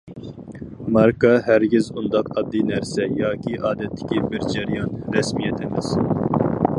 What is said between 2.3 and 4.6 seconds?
ئاددىي نەرسە ياكى ئادەتتىكى بىر